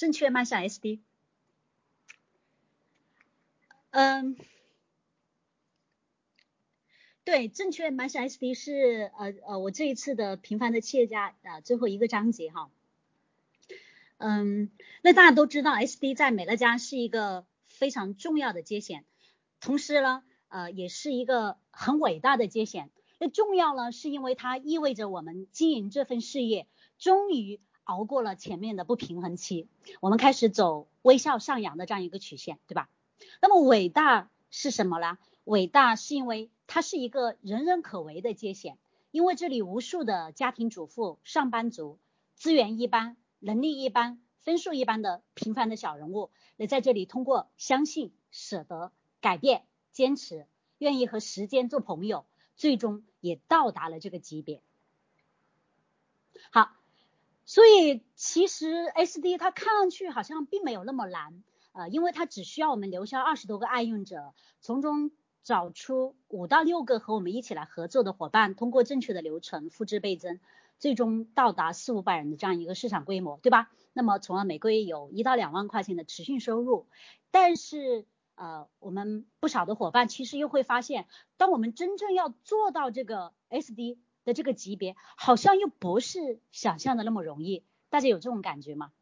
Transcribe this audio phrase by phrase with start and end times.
[0.00, 1.00] 正确迈向 SD。
[3.90, 4.34] 嗯，
[7.22, 12.70] 对，正确迈向 SD 是呃呃我这一次的平凡的企业家啊最后一个章节哈。
[14.16, 14.70] 嗯，
[15.02, 19.04] 那大家都知道 SD 在美乐家是一个非常重要的接线，
[19.60, 22.88] 同时呢呃也是一个很伟大的接线。
[23.18, 26.66] 那重要呢是因为它意味着我们经营这份事业
[26.98, 27.60] 终于
[27.90, 29.66] 熬过了前面的不平衡期，
[29.98, 32.88] 我们开始走微笑上扬的这样一个曲线，对吧？
[33.42, 35.18] 那么伟大是什么呢？
[35.42, 38.78] 伟大是因为它是一个人人可为的界限，
[39.10, 41.98] 因为这里无数的家庭主妇、上班族、
[42.36, 50.46] 资源一般、能力一般、分数一般的平凡的小人物，也在这里通过相信、舍得、改变、坚持，
[50.78, 52.24] 愿意和时间做朋友，
[52.56, 54.62] 最终也到达了这个级别。
[56.52, 56.70] 好，
[57.50, 61.42] 所以其实 SD 它看上去好像并没有那么难。
[61.72, 65.10] 呃，因为它只需要我们留下二十多个爱用者，从中
[65.42, 70.38] 找出五到六个和我们一起来合作的伙伴，通过正确的流程复制倍增，
[70.78, 73.68] 最终到达四五百人的这样一个市场规模，对吧？
[73.92, 76.86] 那么从而每个月有一到两万块钱的持续收入。
[77.32, 83.98] 但是呃，我们不少的伙伴其实又会发现，当我们真正要做到这个 SD
[84.34, 87.64] 这个级别，好像又不是想象的那么容易。
[87.88, 88.92] 大家有这种感觉吗？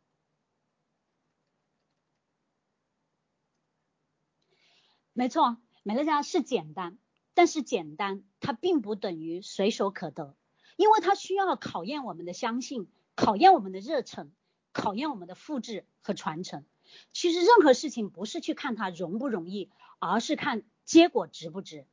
[5.13, 6.97] 没错，美乐家是简单，
[7.35, 10.37] 但是简单它并不等于随手可得，
[10.77, 14.33] 因为它需要考验我们的相信，考验我们的热忱，
[14.73, 16.65] 考验我们的复制和传承。
[17.13, 21.87] 其实任何事情不是去看它容不容易，而是看结果值不值。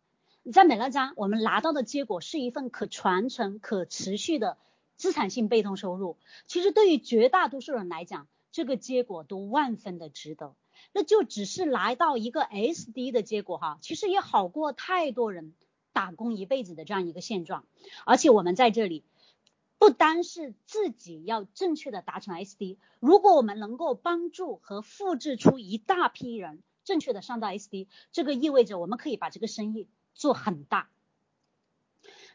[0.47, 4.59] 你在美乐家，我们拿到的结果是一份可传承、可持续的
[4.95, 6.17] 资产性被动收入。
[6.45, 10.53] 其实对于绝大多数人来讲，这个结果都万分的值得。
[10.93, 15.55] 那就只是来到一个 SD 的结果哈，其实也好过太多人
[15.93, 17.65] 打工一辈子的这样一个现状。
[18.05, 19.03] 而且我们在这里
[19.79, 30.89] 不单是自己要正确的达成 SD，如果我们能够帮助和复制出一大批人正确的上到 SD，这个意味着我们可以把这个生意做很大。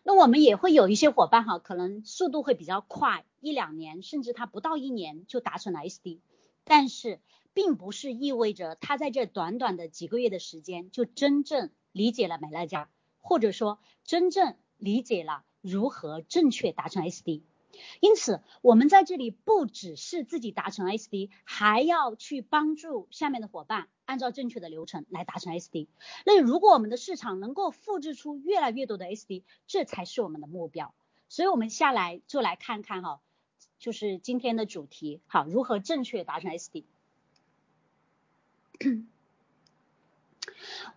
[0.04, 6.20] 那我们也会有一些伙伴哈，可能速度会比较快，一两年甚至他不到一年就达成了 SD，
[6.62, 7.18] 但是。
[7.52, 17.42] 并不是意味着他在这短短的几个月的时间就真正理解了美乐家，或者说真正理解了如何正确达成 SD。
[18.00, 25.88] 因此，我们在这里不只是自己达成 SD，还要去帮助下面的伙伴按照正确的流程来达成 SD。
[26.26, 30.94] 那如果我们的市场能够复制出越来越多的 SD，这才是我们的目标。
[31.28, 33.20] 所以，我们下来就来看看哈，
[33.78, 36.84] 就是今天的主题，好，如何正确达成 SD。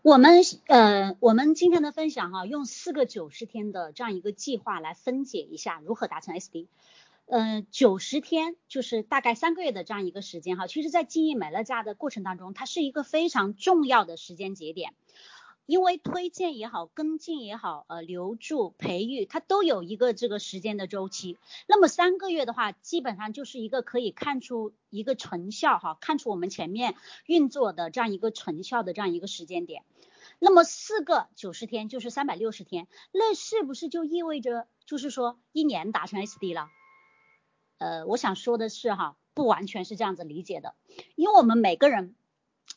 [0.01, 6.67] 我们呃，我们今天的分享哈，用四个九十天的这样一个计划来分解一下如何达成 SD。
[7.25, 14.94] 嗯，九十天就是大概三个月的这样一个时间哈，其实在经营美乐家的过程当中，它是一个非常重要的时间节点。
[15.66, 21.38] 因为推荐也好，跟进也好，呃，留住、培育，它都有一个这个时间的周期。
[21.68, 29.84] 那么三个月的话，基本上就是一个可以看出一个成效哈，看出我们前面运作的这样一个成效的这样一个时间点。
[30.40, 36.68] 那么四个九十天就是三百六十天，那是不是就意味着就是说一年达成 SD 了？
[37.78, 40.75] 呃，我想说的是哈，不完全是这样子理解的，
[41.16, 42.16] 因为我们每个人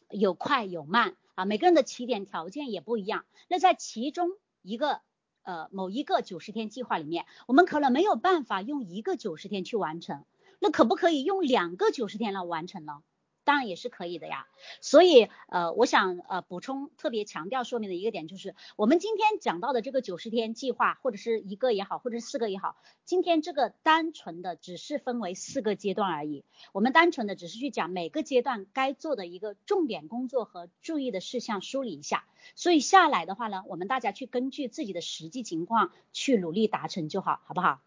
[0.08, 1.16] 有快有慢。
[1.36, 3.24] 啊，每个人的起点条件也不一样。
[3.48, 4.30] 那在其中
[4.62, 5.00] 一个
[5.42, 10.24] 呃某一个九十天计划里面，我们可能没有办法用一个九十天去完成，
[10.58, 13.02] 那可不可以用两个九十天来完成呢？
[13.46, 14.48] 当然也是可以的呀，
[14.80, 32.24] 所以呃，我想呃补充特别强调说明的一个点就是，我们今天讲到的这个九十天计划，或者是一个也好，或者四个也好，今天这个单纯的只是分为四个阶段而已，我们单纯的只是去讲每个阶段该做的一个重点工作和注意的事项梳理一下，
[32.56, 37.80] 所以下来的话呢，我们大家去根据自己的实际情况去努力达成就好，好不好？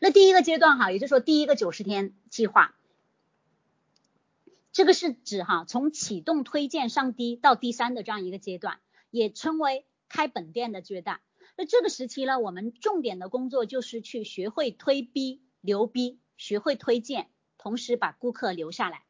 [0.00, 2.74] 那第一个阶段哈，也就是说第一个九十天计划，
[4.72, 11.20] 这个是指哈从启动推荐上低到第三的这样一个阶段，也称为开本店的阶段。
[11.56, 19.05] 那这个时期呢，我们重点的工作就是去学会推逼、留逼，学会推荐，同时把顾客留下来。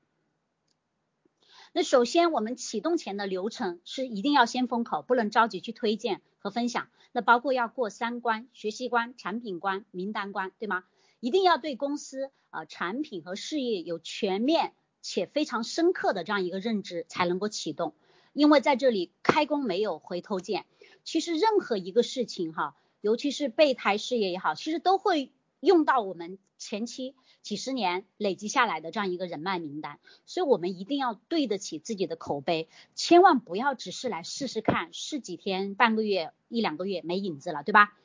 [1.76, 6.88] 那首先，我们启动前的流程是一定要先封口，不能着急去推荐和分享。
[7.12, 10.84] 那包括要过三关：学习关、产品关、名单关，对吗？
[11.20, 17.94] 一定要对公司啊产品和事业有全面且非常深刻的这样一个认知，才能够启动。
[18.32, 20.64] 因为在这里开工没有回头箭，
[21.04, 25.30] 其实任何一个事情哈，尤其是备胎事业也好，其实都会
[25.66, 37.98] 用到我们前期几十年累积下来的这样一个人脉名单，所以我们一定要对得起自己的口碑，千万不要只是来试试看，试几天、半个月、一两个月没影子了，对吧？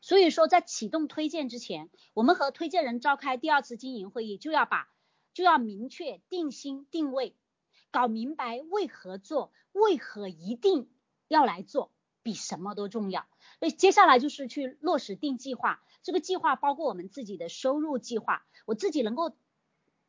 [0.00, 4.88] 所以说在启动推荐之前，我们和推荐人召开第二次经营会议，就要把
[5.32, 7.34] 就要明确定心定位。
[7.90, 10.88] 搞明白为何做，为何一定
[11.28, 11.90] 要来做，
[12.24, 13.24] 比什么都重要。
[13.60, 19.36] 那接下来就是去落实定计划，这个计划包括我们自己的收入计划，我自己能够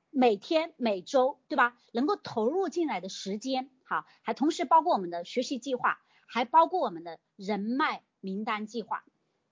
[0.10, 1.78] 每天、每周，对吧？
[1.92, 9.04] 能够投入进来的时间，好，还同时包括我们的学习计划，还包括我们的人脉名单计划。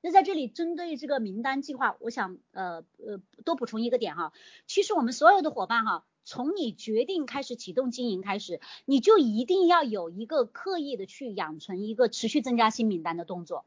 [0.02, 4.34] 那在这里针对这个名单计划，我想呃呃多补充一个点哈，
[4.66, 6.06] 其实我们所有的伙伴哈。
[6.26, 13.66] 从你决定开始启动经营开始，你就一定要有一个刻意的去养成一个持续增加新名单的动作，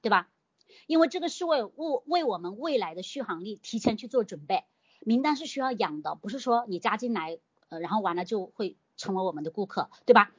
[0.00, 0.28] 对吧？
[0.86, 4.64] 因为这个是为为为我们未来的续航力提前去做准备。
[5.00, 7.38] 名单是需要养的，不是说你加进来，
[7.68, 10.32] 呃，然后完了就会成为我们的顾客，对吧？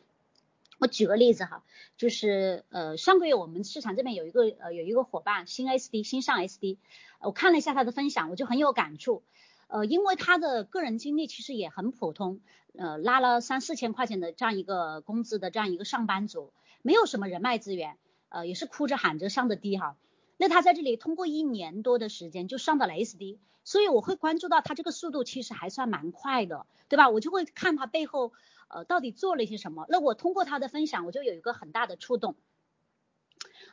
[0.77, 1.63] 我举个例子哈，
[1.97, 6.77] 就是呃上个月我们市场这边有一个呃有一个伙伴新 SD 新上 SD，
[7.19, 9.23] 我看了一下他的分享，我就很有感触。
[9.71, 12.41] 呃，因为他的个人经历其实也很普通，
[12.77, 16.51] 呃，拉了三四千块钱的这样一个工资的这样一个上班族，
[16.81, 17.97] 没有什么人脉资源，
[18.27, 19.95] 呃，也是哭着喊着上的低哈。
[20.35, 27.09] 那他在这里通过一年多的时间就上到了 SD，所以我会关注到他这个速度其实还算蛮快的，对吧？
[27.09, 28.33] 我就会看他背后
[28.67, 29.85] 呃到底做了一些什么。
[29.87, 32.35] 那我通过他的分享，我就有一个很大的触动。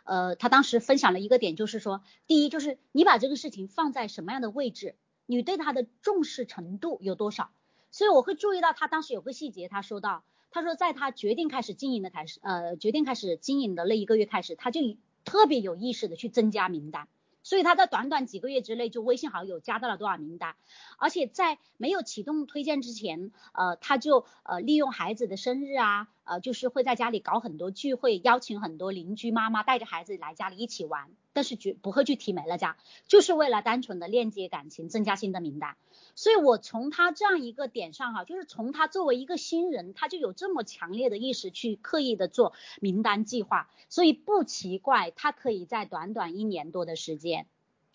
[0.05, 4.95] 呃，他当时分享了一个点，就是说，第一就是你把这个事情放在什么样的位置。
[5.31, 7.51] 你对他的重视程度有多少？
[7.91, 14.81] 所以我会注意到他当时有个细节，他说到，他说在他决定开始经营的开始，呃，决定开始经营的那一个月开始，他就
[15.27, 17.09] 特别有意识的去增加名单。
[17.43, 20.57] 所以他在短短几个月之内就微信好友加到了多少名单，
[20.99, 32.77] 而且在没有启动推荐之前，呃，他就呃利用孩子的生日啊，呃，就是会在家里搞很多聚会，邀请很多邻居妈妈带着孩子来家里一起玩，但是绝不会去提美乐家，
[33.07, 35.77] 就是为了单纯的链接感情，增加新的名单。
[36.15, 47.47] 所以我从他这样一个点上哈，就是从他作为一个新人，他就有这么强烈的意识去刻意的做名单计划，所以不奇怪他可以在短短一年多的时间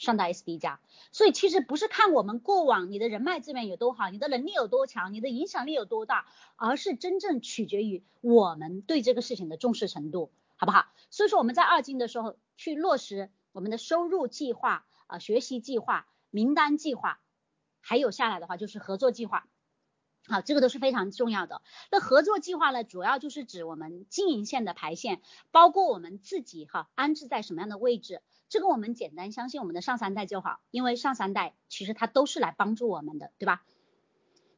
[0.04, 0.80] 上到 SD 加。
[1.12, 10.86] 所以其实不是看我们过往你的人脉资源有多好，你的能力有多强，你的影响力有多大，而是真正取决于我们对这个事情的重视程度，好不好？
[11.10, 17.20] 所以说我们在二进的时候去落实我们的收入计划啊、学习计划、名单计划。
[17.86, 19.48] 还有下来的话就是合作计划，
[20.26, 21.62] 好，这个都是非常重要的。
[21.92, 25.22] 那合作计划呢，主要就是指我们经营线的排线，
[25.52, 33.66] 包括我们自己哈安置在什么样的位置，这个我们简单相信我们的上三代就好，因为上三代其实它都是来帮助我们的，对吧？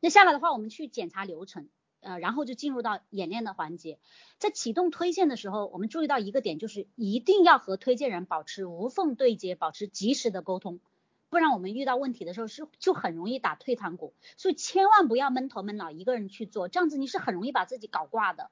[0.01, 1.67] 那下来的话，我们去检查流程，
[2.01, 3.97] 呃，然后就进入到演练的环节。
[4.37, 10.79] 在启动推荐的时候，我们注意到一个点，就是一定要和推荐人保持无缝对接，保持及时的沟通。
[11.35, 18.51] 不然我们遇到问题的时候是就很容易打退堂鼓，所以千万不要闷头闷脑一个人去做，这样子你是很容易把自己搞挂的。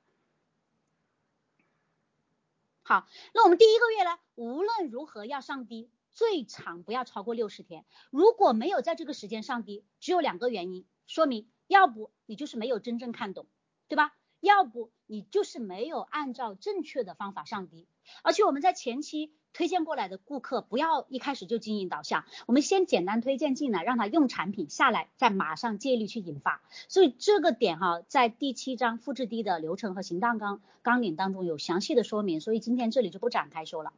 [2.81, 7.85] 好，那我们第一个月呢，无论如何要上低，最长不要超过六十天。
[8.09, 13.47] 如果没有在这个时间上低，只有两个原因，说明要不你就是没有真正看懂，
[13.87, 14.13] 对吧？
[14.41, 17.85] 要不你就是没有按照正确的方法上低，
[18.23, 19.31] 而且我们在前期。
[19.55, 26.63] 推荐过来的顾客不要一开始就经营导向，我们先简单推荐进来，让他用产品下来，再马上借力去引发。
[26.87, 33.93] 所以这个点哈，在第七章复制低的流程和行当纲纲领当中有详细的说明，所以今天这里就不展开说了。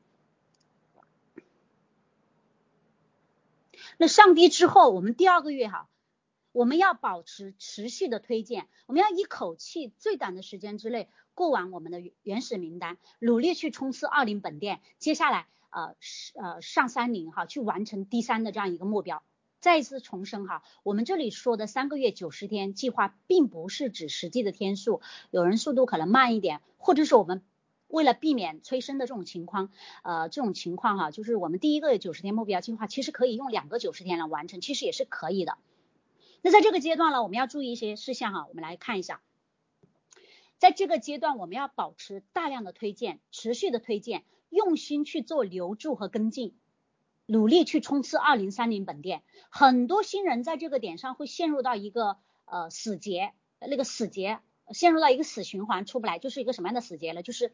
[3.95, 5.87] 那上低之后，我们第二个月哈，
[6.55, 11.09] 我们要保持持续的推荐，我们要一口气最短的时间之内。
[11.33, 15.95] 过完我们的原始名单，努力去冲刺二零本店，接下来呃
[16.33, 19.21] 呃上三零哈，去完成第三的这样一个目标。
[19.59, 27.43] 再一次重申哈，我们这里说的三个月九十天计划，并不是指实际的天数，有人速度可能慢一点，或者是我们
[27.89, 29.71] 为了避免催生的这种情况，
[30.03, 35.57] 呃这种情况哈，就是我们第一个九十天目标计划，其实可以用两个九十天来完成，其实也是可以的。
[36.45, 39.19] 那在这个阶段呢，我们要注意一些事项哈，我们来看一下。
[40.59, 46.55] 在这个阶段，我们要保持大量的推荐，持续的推荐，用心去做留住和跟进。
[47.25, 49.23] 努力去冲刺二零三零本店。
[49.49, 54.37] 很多新人在这个点上会陷入到一个呃死结，那个死结
[54.69, 57.23] 陷入到一个死循环出不来，就是一个什么样的死结呢？
[57.23, 57.51] 就是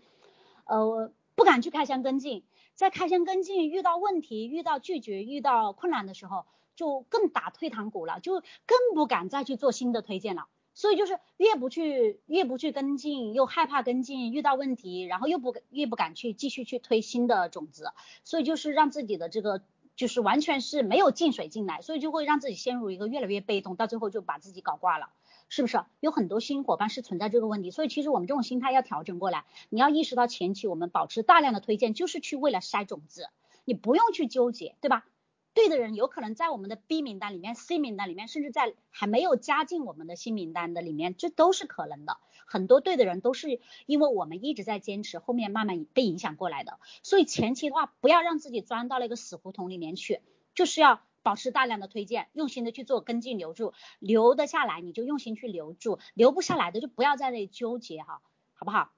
[0.66, 2.44] 呃不敢去开箱跟进，
[2.76, 6.46] 在开箱跟进遇到问题、遇到拒绝、遇到困难的时候，
[6.82, 10.48] 就更打退堂鼓了，就更不敢再去做新的推荐了。
[10.74, 17.92] 所以就是越不去越不去跟进，又害怕跟进，遇到问题，然后又不越不敢去继续去推新的种子，
[18.24, 19.62] 所以就是让自己的这个
[19.96, 25.10] 就是完全是没有进水进来，所以就会让自己陷入一个越来越被动，到最后就把自己搞挂了，
[25.50, 25.84] 是不是？
[26.00, 33.28] 有很多新伙伴是存在这个问题，所以其实我们这种心态要调整过来，你要意识到前期我们保持大量的推荐就是去为了筛种子，
[33.66, 35.06] 你不用去纠结，对吧？
[35.54, 42.18] 对的人有可能在我们的 B 名单里面、C 名单里面，甚至在还没有加进我们的新名单的里面，这都是可能的。
[42.46, 46.80] 很多对的人都是因为我们一直在坚持，后面慢慢被影响过来的。
[47.04, 50.22] 所以前期的话，不要让自己钻到那个死胡同里面去，
[50.56, 58.22] 就是要保持大量的推荐，用心的去做跟进留住，留得下来你就用心去留住，留不下来的就不要在那里纠结哈，
[58.54, 58.92] 好不好？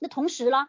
[0.00, 0.68] 那同时呢？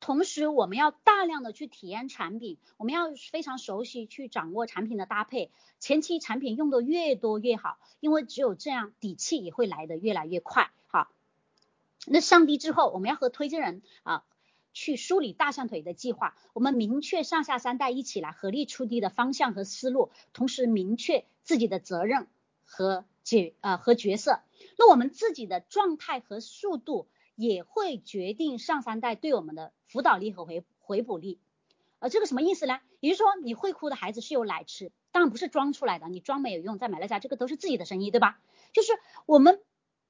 [0.00, 5.50] 同时，我们要大量的去体验产品，我们要非常熟悉去掌握产品的搭配。
[5.78, 10.70] 前期产品用的越多越好，因为只有这样底气也会来的越来越快。
[10.86, 11.10] 好，
[12.06, 14.24] 那上低之后，我们要和推荐人啊
[14.72, 22.28] 去梳理大象腿的计划，我们明确上下三代一起来合力出低的方向和思路，同时明确自己的责任
[22.64, 24.40] 和角呃和角色。
[24.76, 27.06] 那我们自己的状态和速度。
[27.34, 31.40] 也会决定上三代对我们的辅导力和回回补力，
[31.98, 32.80] 呃，这个什么意思呢？
[33.00, 38.38] 也就是说，你会哭的孩子是有奶吃，当然不是装出来的，你装没有用，在美乐家这个都是自己的生意，对吧？
[38.72, 38.92] 就是
[39.26, 39.60] 我们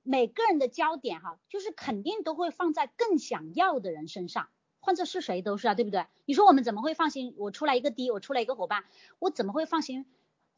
[0.03, 4.49] 每个人的焦点哈，就是肯定都会放在更想要的人身上，
[4.81, 6.07] 换做是谁都是啊，对不对？
[6.25, 7.35] 你说我们怎么会放心？
[7.39, 8.85] 我出来一个低，我出来一个伙伴，
[9.19, 10.07] 我怎么会放心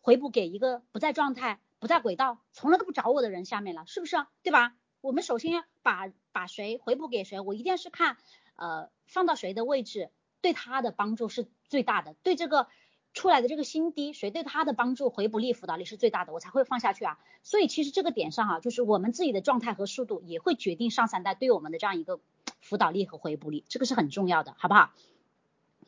[0.01, 3.85] 回补给一个不在状态、不在轨道、从来都不找我的人下面了？
[3.87, 4.31] 是不是啊？
[4.43, 4.75] 对吧？
[5.05, 8.17] 我们首先要把把谁回补给谁，我一定是看
[8.57, 10.09] 呃放到谁的位置，
[10.41, 12.69] 对他的帮助是最大的，对这个
[13.13, 17.19] 出来的这个新低，谁对他的帮助回补力辅导力是最大的，我才会放下去啊。
[17.43, 22.19] 所以其实这个点上哈，就是我们自己的状态和速度也会决定上三代对我们的这样一个
[22.63, 24.95] 辅导力和回补力，这个是很重要的，好不好？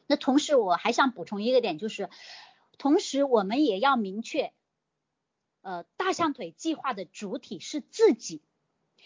[0.07, 2.11] 那同时我还想补充一个点，就是
[2.77, 4.53] 同时我们也要明确，
[5.63, 8.43] 呃大象腿计划的主体是自己。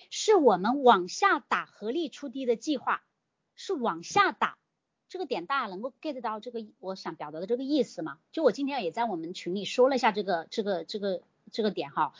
[0.08, 3.02] 是我们往下打合力出低的计划，
[3.54, 4.56] 是往下打，
[5.08, 8.18] 这个点大家能够 get 到这个我想表达的这个意思吗？
[8.32, 12.14] 就我今天也在我们群里说了一下这个这个这个这个点哈，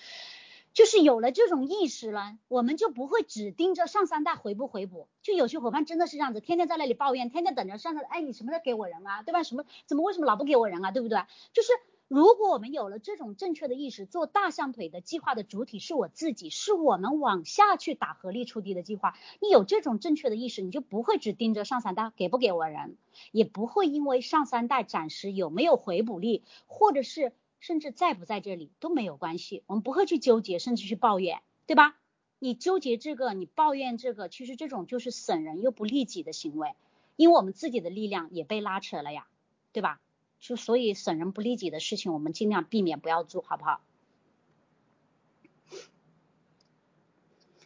[0.74, 9.42] 就是有了这种意识了，我们就不会只盯着上三代回不回补，就有些伙伴真的是这样子，天天在那里抱怨，天天等着上三代，哎，你什么时候给我人啊，对吧？
[9.42, 11.24] 什么怎么为什么老不给我人啊，对不对？
[11.52, 11.68] 就是。
[12.10, 19.16] 如果我们有了这种正确的意识，做大象腿的计划的主体是我自己，是我们往下去打合力出地的计划。
[19.40, 22.96] 你有这种正确的意识，你就不会只盯着上三代给不给我人，
[23.30, 31.96] 也不会因为上三代暂时有没有回补力，或者是甚至在不在这里都没有关系，我们不会去纠结，甚至去抱怨，对吧？
[32.40, 36.74] 你纠结这个，你抱怨这个，其实这种就是损人又不利己的行为，
[37.14, 39.28] 因为我们自己的力量也被拉扯了呀，
[39.72, 40.00] 对吧？
[40.40, 43.80] 就所以损人不利己的事情，我们尽量避免不要做好不好？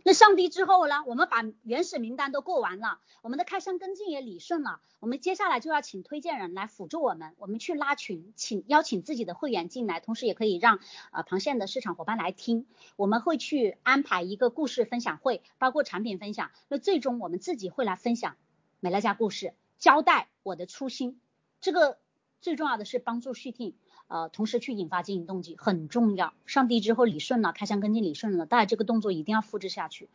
[0.07, 1.03] 那上帝之后呢？
[1.07, 10.79] 我们把原始名单都过完了，我们的开箱跟进也理顺了，我们接下来就要请推荐人来辅助我们，我们去拉群，请邀请自己的会员进来，同时也可以让
[11.11, 12.67] 呃螃蟹的市场伙伴来听。
[12.97, 16.51] 我们会去安排一个故事分享会，包括产品分享。
[16.69, 18.37] 那最终我们自己会来分享
[18.81, 21.19] 美乐家故事，交代我的初心。
[21.63, 21.97] 这个。
[22.45, 23.75] 最重要的是帮助续订，
[24.07, 26.35] 呃，同时去引发经营动机很重要。
[26.45, 30.11] 上帝之后理顺了，开箱跟进理顺了，大家这个动作一定要复制下去。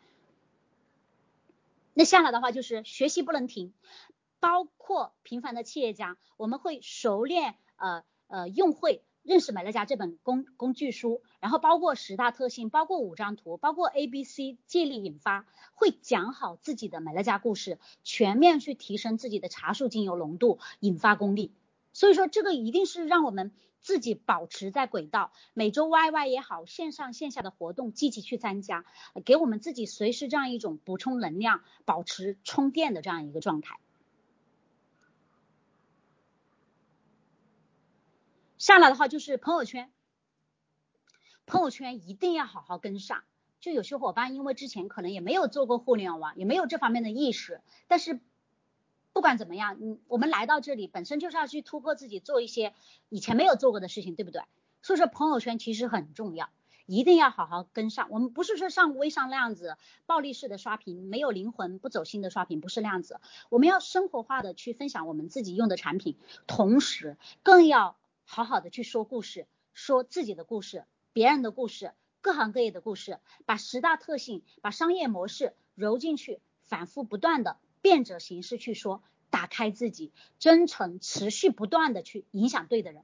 [1.95, 3.73] 那下来的话就是学习不能停，
[4.39, 21.51] 包括平凡的企业家，我们会熟练呃呃用会认识美乐家这本工工具书，然后包括十大特性，包括五张图，包括 A B C 借力引发，会讲好自己的美乐家故事，全面去提升自己的茶树精油浓度，引发功力。
[21.91, 28.85] 所以说，这个一定是让我们自己保持在轨道，每周 YY 也好，线上线下的活动积极去参加，
[29.25, 33.79] 给我们自己随时这样一种补充能量、保持充电的这样一个状态。
[38.57, 39.91] 下来的话就是朋友圈，
[41.45, 43.23] 朋友圈一定要好好跟上。
[43.59, 48.21] 就有些伙伴因为之前可能也没有做过互联网，也没有这方面的意识，但是。
[49.19, 52.73] 不管怎么样，嗯，我们来到这里本身就是要去突破自己，做一些
[53.09, 54.43] 以前没有做过的事情，对不对？
[54.81, 56.49] 所以说朋友圈其实很重要，
[56.85, 58.07] 一定要好好跟上。
[58.11, 63.19] 我们不是说像微商那样子暴力式的刷屏，没有灵魂、不走心的刷屏，不是那样子。
[63.49, 66.15] 我们要生活化的去分享我们自己用的产品，
[66.47, 77.57] 同时更要好好的去说故事，说自己的故事、别人的故事、各行各业的故事，把十大特性、把商业模式揉进去，反复不断的。
[77.81, 83.03] 变着形式去说，打开自己，真诚持续不断的去影响对的人。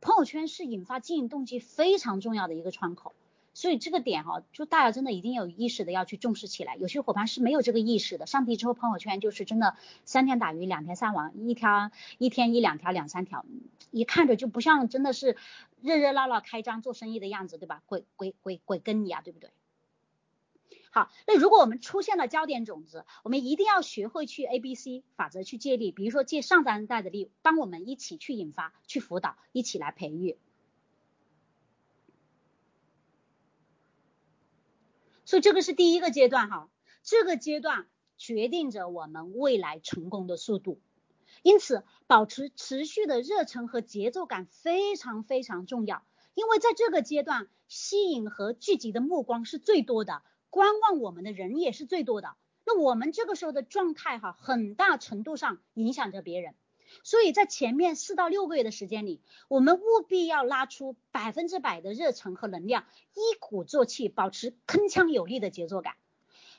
[0.00, 3.14] 朋友圈是引发经营动机非常重要的一个窗口，
[3.54, 6.76] 所以这个点哈，就大家真的一定有意识的要去重视起来。
[6.76, 13.46] 有些伙伴是没有这个意识的，上帝之后朋友圈就是真的三天打鱼两天晒网，一条一天一两条两三条，
[13.90, 15.36] 一看着就不像真的是
[15.80, 17.82] 热热闹闹开张做生意的样子，对吧？
[17.86, 19.50] 鬼鬼鬼鬼跟你啊，对不对？
[20.94, 30.38] 好，那如果我们出现了焦点种子，我们一定要学会去 A B C 法则去借力，比如说借上三代的力，帮我们一起去引发、去辅导、一起来培育。
[35.24, 36.70] 所以这个是第一个阶段哈，
[37.02, 40.78] 这个阶段决定着我们未来成功的速度。
[41.42, 50.22] 因此，保持持续的热忱和节奏感非常非常重要，因为在这个阶段，吸引和聚集的目光是最多的。
[50.54, 56.54] 观望我们的人也是最多的，那我们这个时候的状态哈，很大程度上影响着别人，
[57.02, 62.84] 所以在前面四到六个月的时间里，我们务必要拉出百分之百的热忱和能量，
[63.14, 65.96] 一鼓作气，保持铿锵有力的节奏感。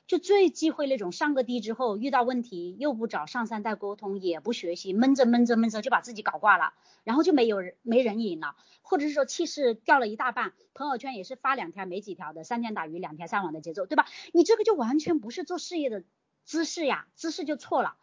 [0.07, 14.05] 就最忌讳那种上个低之后遇到问题又不找上三代沟通，也不学习，闷着闷着闷着就把自己搞挂了，然后就没有人没人影了，或者是说气势掉了一大半，朋友圈也是发两条没几条的，三天打鱼两天晒网的节奏，对吧？
[14.31, 16.03] 你这个就完全不是做事业的
[16.43, 17.95] 姿势呀，姿势就错了。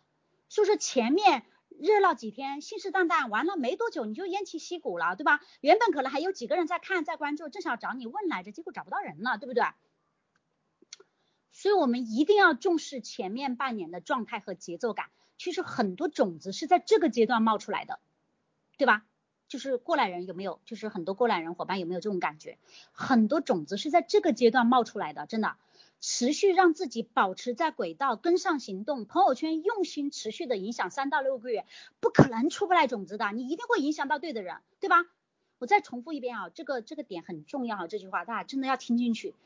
[0.48, 1.44] 所以说前面
[1.78, 5.40] 热闹几天，信誓旦旦，完了没多久你就偃旗息鼓了，对吧？
[5.60, 9.62] 原本可能还有几个人在看在关注，正想找你问来着，结果找不到人了，对不对？
[11.62, 15.10] 所以我们一定要重视前面半年的状态和节奏感。
[15.38, 18.00] 其实很多种子是在这个阶段冒出来的，
[18.78, 19.06] 对吧？
[19.46, 20.60] 就是过来人有没有？
[20.64, 22.58] 就是很多过来人伙伴有没有这种感觉？
[22.90, 25.54] 很多种子是在这个阶段冒出来的，真的。
[26.00, 31.64] 持续让自己保持在轨道，跟上行动，朋友圈用心持续的影响三到六个月，
[32.00, 33.30] 不可能出不来种子的。
[33.30, 35.06] 你一定会影响到对的人，对吧？
[35.58, 39.36] 我再重复一遍啊，这个这个点很重要啊，这句话大家真的要听进去。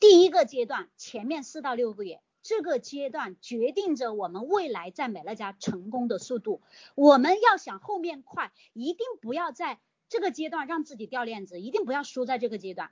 [0.00, 6.62] 第一个阶段，前面四到六个月，这个阶段决定着我们未来在美乐家成功的速度。
[6.94, 12.90] 我们要想后面快，一定不要在这个阶段让自己掉链子，一定不要输在这个阶段。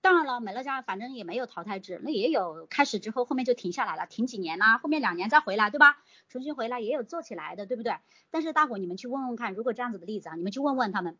[0.00, 4.78] 当然了，美乐家反正也没有淘汰制，那也有开始之后后面就停下来了，停几年呢？
[4.82, 6.02] 后面两年再回来，对吧？
[6.28, 7.94] 重新回来也有做起来的，对不对？
[8.30, 11.16] 但是大伙你们去问问看，如果这样子的例子啊，你们去问问他们，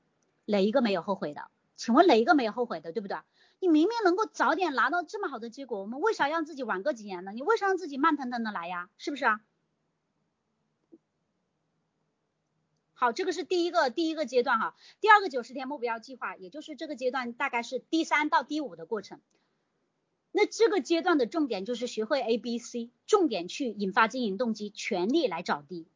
[0.46, 1.48] 哪一个没有后悔的？
[1.76, 3.18] 请问哪一个没有后悔的，对不对？
[3.58, 7.32] 你明明能够早点拿到这么好的结果，我们为啥让自己晚个几年呢？
[7.32, 8.90] 你为啥让自己慢腾腾的来呀？
[8.98, 9.40] 是不是啊？
[12.92, 14.74] 好，这个是第一个第一个阶段哈。
[15.00, 19.20] 第二个九十天目标计划，也就是这个阶段大概是第三到第五的过程。
[20.32, 25.86] 那这个阶段的重点就是学会 A B C，重点去引发经营动机，全力来找低。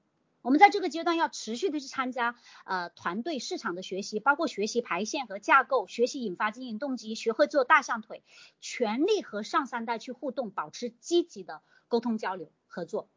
[0.42, 8.22] 我们在这个阶段要持续的去参加呃团队市场的学习，包括学习排线和架构，学习引发经营动机，学会做大象腿，
[8.60, 13.08] 全力和上三代去互动，保持积极的沟通交流合作。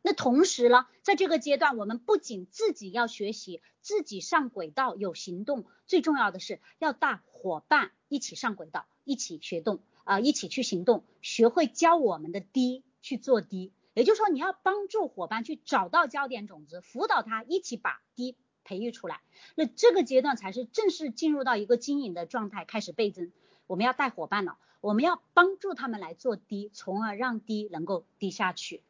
[0.00, 12.82] 那同时呢，在这个阶段，我们不仅自己要学习，自己上轨道有行动，最重要的是要带伙伴一起上轨道，一起学动啊，一起去行动，学会教我们的低。
[13.04, 19.20] 去做低，也就是说你要帮助伙伴去找到焦点种子，辅导他一起把低培育出来。
[19.54, 23.30] 那这个阶段才是正式进入到一个经营的状态，开始倍增。
[23.66, 28.82] 我们要带伙伴了，我们要帮助他们来做低，从而让低能够低下去。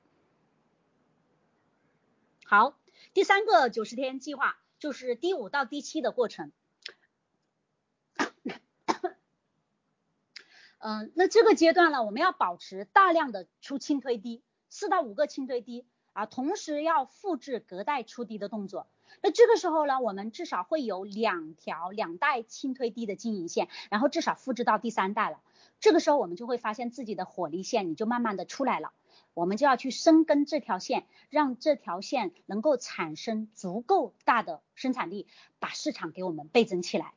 [2.44, 2.79] 好，
[3.14, 6.53] 第三个九十天计划就是第五到第七的过程。
[10.86, 18.86] 嗯，那这个阶段呢，我们要保持大量的出轻推低，四到五个轻推低啊，同时要复制隔代出低的动作。
[19.22, 25.40] 那这个时候呢，我们至少会有两条两代轻推低的经营线，然后至少复制到第三代了。
[25.80, 28.92] 这个时候我们就会发现自己的火力线，你就慢慢的出来了。
[29.32, 35.26] 我们就要去深耕这条线，让这条线能够产生足够大的生产力，
[35.60, 37.14] 把市场给我们倍增起来。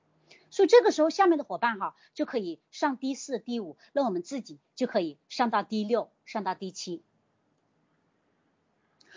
[0.50, 7.04] 所以这个时候下面的伙伴哈就可以上 D 四、D 五，那我们自己就可以上到 D 六，上到 D 七。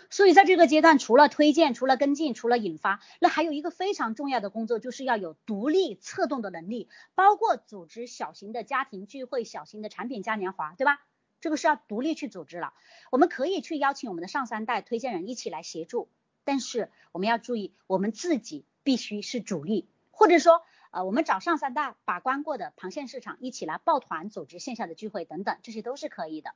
[0.09, 11.05] 所以在这个阶段，除了推荐，除了跟进，除了引发，那还有一个非常重要的工作，就是要有独立策动的能力，包括组织小型的家庭聚会、小型的产品嘉年华，对吧？
[11.39, 12.73] 这个是要独立去组织了。
[13.09, 16.09] 我们可以去邀请我们的上三代推荐人一起来协助，
[16.43, 26.53] 但是我们要注意，我们自己必须是主力，或者说，呃，我们找上三代把关过的螃蟹市场一起来抱团组织线下的聚会等等，这些都是可以的。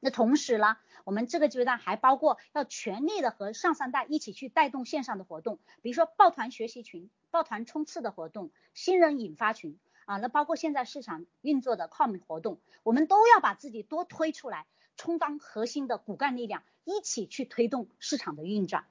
[0.00, 18.86] 那同时呢，我们这个阶段还包括要全力的和上三代一起去带动线上的活动，比如说抱团学习群、抱团冲刺的活动、新人引发群啊，那包括现在市场运作的 com 活动，我们都要把自己多推出来，充当核心的骨干力量，一起去推动市场的运转。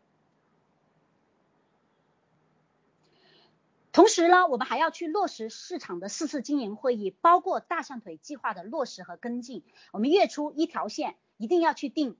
[3.99, 9.61] 同时呢，我们还要去落实市场的四次经营会议，包括大象腿计划的落实和跟进。
[9.91, 12.15] 我们月初一条线一定要去定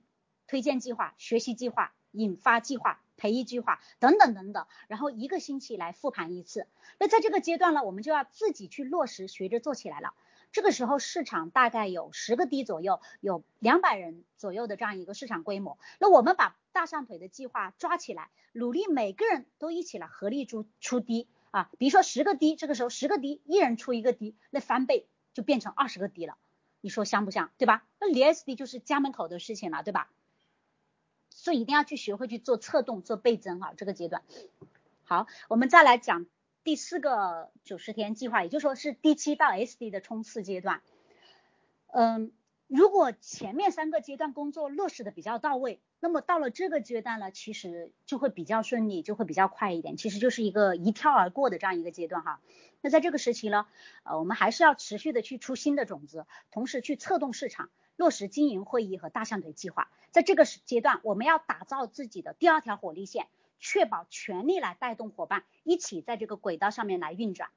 [0.46, 6.66] 推荐计划、学习计划、引发计划、培育计划等等等等，然后一个星期来复盘一次。
[6.98, 10.12] 那在这个阶段呢，我们就要自己去落实，学着做起来了。
[10.52, 15.78] 这个时候市场大概有十个 D 左右，有两百人左右的这样一个市场规模。
[15.98, 21.26] 那我们把大象腿的计划抓起来，努力每个人都一起来合力出出 D。
[21.50, 26.36] 啊，比如说十个 D，这个时候十个 D，一人出一个 D，那翻倍就变成二十个 D 了，
[26.80, 27.50] 你说香不香？
[27.58, 27.86] 对吧？
[28.00, 30.10] 那离 SD 就是家门口的事情了，对吧？
[31.30, 34.22] 所以一定要去学会去做策动、做倍增啊，这个阶段。
[35.04, 36.26] 好，我们再来讲
[36.62, 40.82] 第四个九十天计划，也就说是第七到 SD 的冲刺阶段。
[41.88, 42.32] 嗯。
[42.70, 49.96] 如果前面三个阶段工作落实的比较到位，那么到了这个阶段呢，其实就会比较顺利，就会比较快一点。
[49.96, 52.40] 其实就是一个一跳而过的这样一个阶段哈。
[52.80, 53.66] 那在这个时期呢，
[54.04, 59.90] 呃，我们还是要持续的去出新的种子，同时去策动市场，落实经营会议和大象腿计划。
[60.12, 63.26] 在这个阶段，我们要打造自己的第二条火力线，
[63.58, 67.50] 确保全力来带动伙伴一起在这个轨道上面来运转。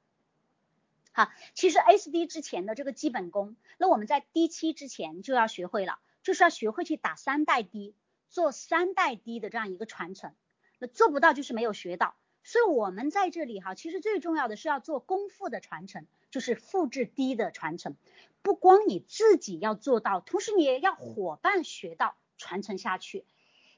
[1.16, 7.94] 好，其实 SD 之前的这个基本功，那我们在 D 七之前就要学会了，就是要学会去打三代 D，
[8.30, 10.34] 做三代 D 的这样一个传承。
[10.80, 17.94] 那做不到就是没有学到，所以我们在这里哈，其实最重要的是要做功夫的传承，就是复制 D 的传承。
[18.42, 23.24] 不光你自己要做到，同时你也要伙伴学到，传承下去。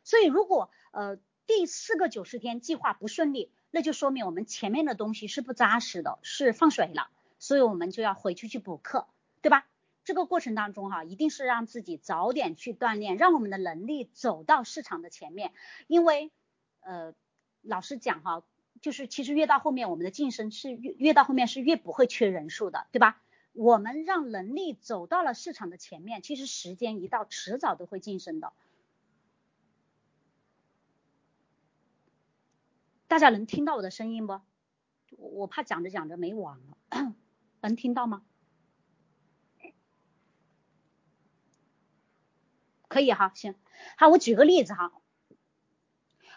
[0.05, 7.11] 所以如果呃第四个九十天计划不顺利，那就说明我们前面的东西是不扎实的，是放水了。
[7.47, 9.07] 所以我们就要回去去补课，
[9.41, 9.69] 对吧？
[10.03, 15.53] 这个过程当中哈，一定是让自己早点去锻炼，让我们的能力走到市场的前面。
[15.87, 16.33] 因为
[16.81, 17.15] 呃，
[17.63, 18.43] 老实讲哈，
[18.83, 23.23] 就是其实越到后面，我们的晋升是越越到后面是越不会缺人数的，对吧？
[23.53, 28.53] 我们让能力走到了市场的前面，其实时间一到，迟早都会晋升的。
[33.07, 34.41] 大家能听到我的声音不？
[35.17, 37.15] 我怕讲着讲着没网了。
[37.61, 38.23] 能听到吗？
[42.89, 43.55] 可以哈，行，
[43.99, 44.93] 好，我举个例子哈，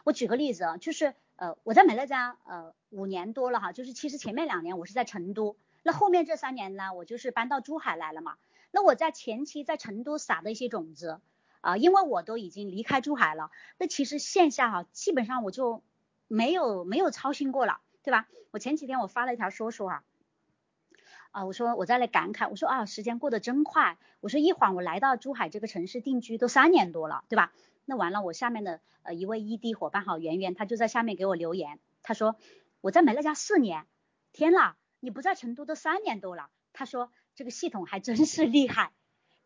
[0.04, 8.38] 我举个例子啊，就是呃，我在美乐家呃五年多了哈，就是其实前面两年我是在成都，那后面这三年呢，我就是搬到珠海来了嘛。
[8.72, 11.22] 那我在前期在成都撒的一些种子
[11.62, 15.84] 啊，因为我都已经离开珠海了，那其实线下哈，基本上我就
[16.28, 18.28] 没有没有操心过了，对吧？
[18.52, 20.04] 我前几天我发了一条说说啊。
[21.32, 23.98] 啊，我说我在那感慨，我说啊，时间过得真快。
[24.20, 27.54] 我说一晃我来到珠海这个城市定居都三年多了，对吧？
[27.86, 32.36] 那完了，我下面的呃一位 ED 伙伴好，圆圆，他就在下面给我留言，他说
[32.82, 33.86] 我在美乐家四年，
[34.34, 36.50] 天啦，你不在成都都三年多了。
[36.74, 38.92] 他说这个系统还真是厉害，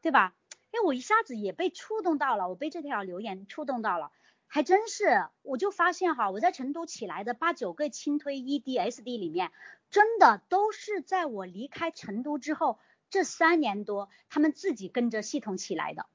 [0.01, 0.33] 对吧？
[0.71, 4.11] 哎，我一下子也被触动到了，我被这条留言触动到了。
[4.53, 9.51] 还真是，我就发现哈，我在成都起来的八九个轻推 ED SD 里面，
[9.89, 12.77] 真的都是在我离开成都之后
[13.09, 16.05] 这三年多，他们自己跟着系统起来的。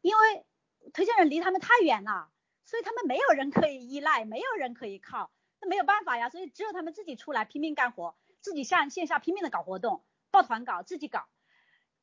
[0.00, 0.46] 因为
[0.94, 2.30] 推荐人离他们太远了，
[2.64, 11.28] 所以他们没有人可以依赖，没有人可以靠，那没有办法呀，所以只有他们自己出来拼命干活，自己下线下拼命的搞活动，抱团搞，自己搞。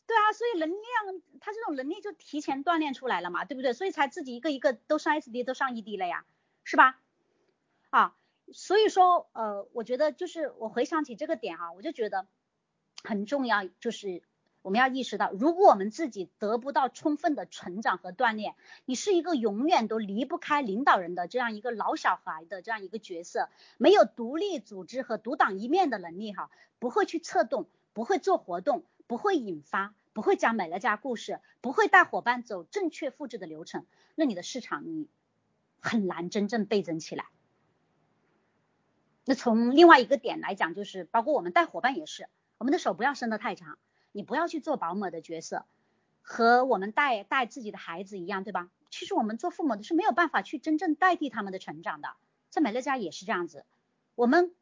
[0.07, 3.73] 对啊，所以能量，他这种能力就提前锻炼出来了嘛，对不对？
[3.73, 6.25] 所以才自己一个一个都上 SD，都上 ED 了呀，
[6.63, 6.99] 是吧？
[7.89, 8.15] 啊，
[8.51, 12.27] 所以说，呃，我觉得就是我回想起这个点啊，我就觉得
[13.03, 14.21] 很重要，就是
[14.61, 35.07] 我们要意识到，如果我们自己得不到充分的成长和锻炼，你是一个永远都离不开领导人的这样一个老小孩的这样一个角色，没有独立组织和独当一面的能力哈，不会去策动，不会做活动，不会引发，不会讲美乐家故事，不会带伙伴走正确复制的流程，那你的市场你
[35.79, 37.25] 很难真正倍增起来。
[39.25, 43.77] 那从另外一个点来讲，就是包括我们带伙伴也是，我们的手不要伸得太长。
[44.11, 45.65] 你不要去做保姆的角色，
[46.21, 48.69] 和我们带带自己的孩子一样，对吧？
[48.89, 52.15] 其实我们做父母的是没有办法去真正代替他们的成长的，
[52.49, 53.65] 在美乐家也是这样子。
[54.15, 54.55] 我们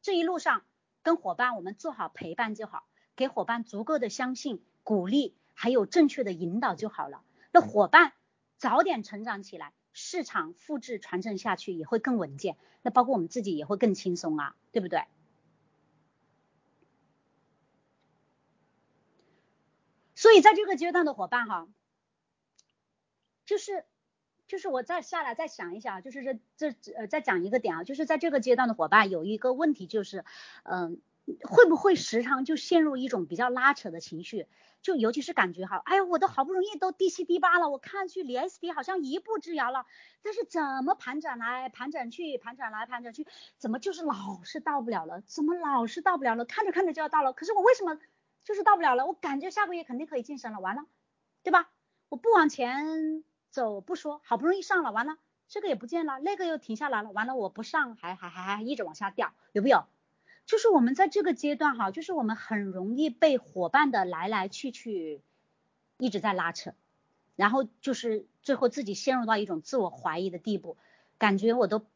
[0.00, 0.62] 这一路上
[1.02, 2.86] 跟伙伴，我们做好陪伴就好，
[3.18, 7.24] 给伙伴足够的相信、鼓励，还有正确的引导就好了。
[7.50, 8.12] 那伙伴
[8.56, 12.56] 早点成长起来，市场复制传承下去也会更稳健。
[12.80, 15.02] 那包括我们自己也会更轻松啊，对不对？
[20.14, 21.68] 所以在这个阶段的伙伴哈，
[23.44, 23.84] 就是
[24.46, 26.22] 就是我再下来再想一想，就是
[26.56, 30.24] 这这呃再讲一个点啊，就是在这个阶段的伙伴有一个问题就是，
[30.62, 31.00] 嗯，
[31.42, 34.46] 会不会时常就陷入一种比较拉扯的情绪？
[34.80, 39.86] 就尤其是感觉哈，哎呀，我都好不容易都第七第八了，我看去离 SD 好像一步之遥了，
[40.22, 43.26] 但是怎么盘整来盘整去，盘整来盘整去，
[43.58, 45.20] 怎么就是老是到不了了？
[45.22, 46.44] 怎么老是到不了了？
[46.44, 47.98] 看着看着就要到了，可是我为什么？
[48.44, 50.86] 就是到不了了，我感觉下个月肯定可以晋升了，完了，
[51.42, 51.68] 对吧？
[52.08, 59.84] 我不往前走不说，好不容易上了，完了，这个也不见了，那个又停下来了，完了，我不上，还还还还一直往下掉，有没有？
[60.48, 65.20] 就是我们在这个阶段哈，就是我们很容易被伙伴的来来去去
[65.98, 66.72] 一直在拉扯，
[67.36, 70.76] 然后就是最后自己陷入到一种自我怀疑的地步，
[71.18, 71.86] 感觉我都。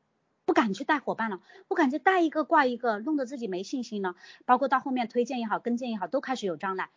[0.44, 4.16] 不敢去带伙伴了，我感觉带一个挂一个，弄得自己没信心了。
[4.44, 6.90] 包括到后面推荐也好，跟进也好，都开始有障碍，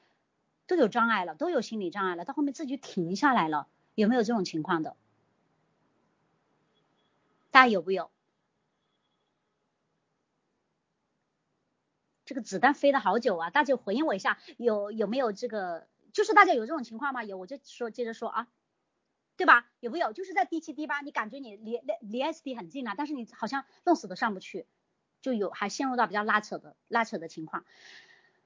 [0.65, 2.25] 都有障碍了，都有心理障碍了。
[2.25, 4.95] 到后面自己停下来了，有没有这种情况的？
[7.51, 8.09] 大家有不有？
[12.35, 13.49] 这个子弹飞了好久啊！
[13.49, 15.87] 大家回应我一下，有有没有这个？
[16.11, 17.23] 就是大家有这种情况吗？
[17.23, 18.49] 有，我就说接着说啊。
[19.37, 19.71] 对吧？
[19.79, 20.11] 有没有？
[20.11, 24.67] 就是在第七、第八，你感觉你离离离 SD 很近了，但是你好像弄死都上不去，
[25.21, 27.63] 就有还陷入到比较拉扯的拉扯的情况。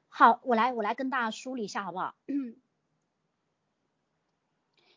[0.07, 2.13] 好，我来我来跟大家梳理一下，好不好？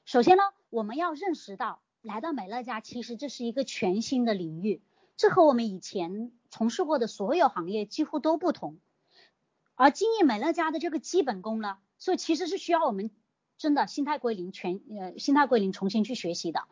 [0.05, 4.83] 首先呢，我们要认识到，来到美乐家，其实这是一个全新的领域，
[5.17, 8.79] 这和我们以前从事过的所有行业几乎都不同。
[9.75, 13.11] 而经营美乐家的这个基本功呢，所以其实是需要我们。
[13.59, 16.65] 真的心态归零，全呃心态归零，重新去学习的。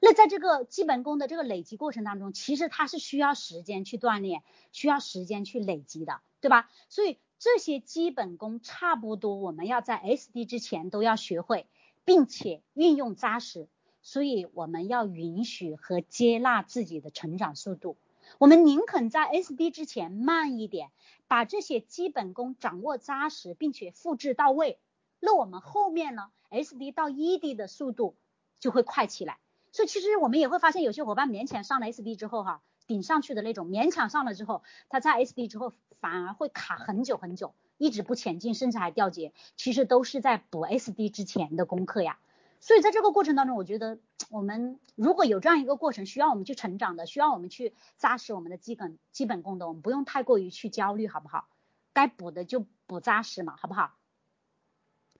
[0.00, 6.70] 那在这个基本功的这个累积过程当中，其实它是需要时间去锻炼，需要时间去累积的，对吧？
[6.88, 11.66] 所以这些基本功差不多，我们要在 SD 之前都要学会，
[12.06, 13.68] 并且运用扎实。
[14.00, 17.98] 所以我们要允许和接纳自己的成长速度，
[18.36, 20.90] 我们宁肯在 SD 之前慢一点，
[21.26, 24.78] 把这些基本功掌握扎实，并且复制到位。
[25.20, 28.14] 那我们后面呢？SD 到 ED 的速度
[28.60, 29.38] 就会快起来。
[29.72, 39.32] 所以其实我们也会发现，有些伙伴勉强上了 SD 之后，哈，顶上去的那种，勉强上了之后，他在 SD 之后反而会卡很久很久，一直不前进，甚至还掉节。
[39.56, 42.18] 其实都是在补 SD 之前的功课呀。
[42.60, 43.98] 所以在这个过程当中，我觉得
[44.30, 51.48] 我们如果有这样一个过程，需要我们去成长的，需要我们去扎实我们的基本基本功的，我们不用太过于去焦虑，好不好？
[51.92, 53.94] 该补的就补扎实嘛，好不好？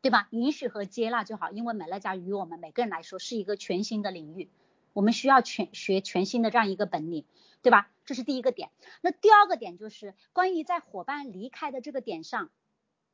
[0.00, 0.28] 对吧？
[0.30, 4.48] 允许和接纳就好，因为美乐家于我们每个人来说是一个全新的领域，
[4.92, 7.24] 我们需要全学全新的这样一个本领，
[7.62, 7.90] 对吧？
[8.04, 8.70] 这是第一个点。
[9.00, 12.50] 那第二个点就是关于在伙伴离开的这个点上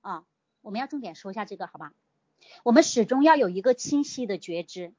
[0.03, 0.25] 啊，
[0.61, 1.95] 我们要重点说一下这个，好吧？
[2.63, 4.93] 我们始终要有一个清晰的觉知。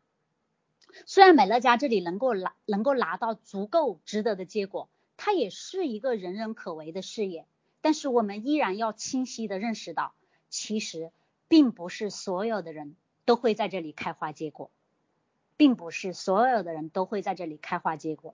[1.05, 7.45] 虽然美乐家这里能够拿能够拿到足够值得的结果，它也是一个人人可为的事业，
[7.81, 10.13] 但是我们依然要清晰的认识到，
[10.49, 11.11] 其实。
[11.47, 14.71] 并不是所有的人都会在这里开花结果，
[15.57, 18.33] 并不是所有的人都会在这里开花结果。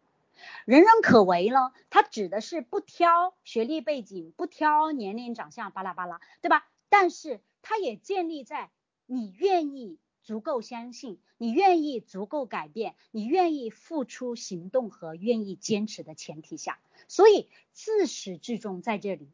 [0.64, 1.74] 人人可为呢？
[1.90, 6.66] 它指的是不挑学历背景，不挑年龄、长相，巴拉巴拉，对吧？
[6.88, 8.70] 但是它也建立在
[9.14, 16.80] 你愿意足够相信，你愿意足够改变，你愿意付出行动和愿意坚持的前提下。
[17.10, 19.30] 所以自始至终在这里。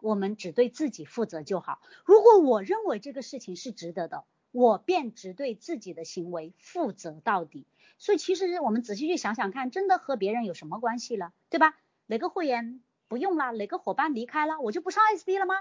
[0.00, 1.80] 我们只对自己负责就好。
[2.04, 7.66] 如果我认为这个事情是值得的，我便只对自己的行为负责到底。
[7.98, 11.76] 所以，其实我们仔细去想想看，真的和别人有什么关系了，对吧？
[12.06, 15.56] 哪个会员不用了，哪个伙伴离开了，我就不上 SD 了吗？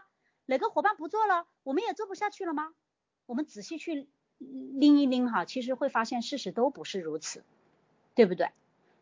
[0.46, 2.76] 哪个伙伴不做了，我们也做不下去了吗？
[3.26, 4.08] 我们仔细去
[4.38, 7.44] 拎一拎哈，其实会发现事实都不是如此，
[8.16, 8.50] 对不对？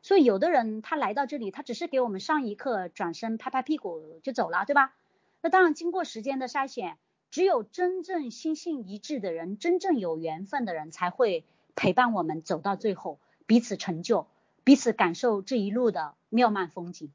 [0.01, 4.93] 所以有的人他来到这里，他只是给我们上一课，转身拍拍屁股就走了，对吧？
[5.41, 6.97] 那当然，经过时间的筛选，
[7.31, 14.27] 只有真正心性一致的人，真正有缘分的人，才会陪伴我们走到最后，彼此成就，
[14.63, 17.11] 彼此感受这一路的妙曼风景。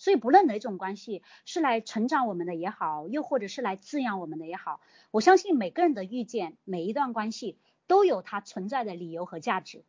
[0.00, 9.84] 所以，不论哪种关系是来成长我们的也好，又或者是来滋养我们的也好，我相信每个人的遇见，每一段关系都有它存在的理由和价值。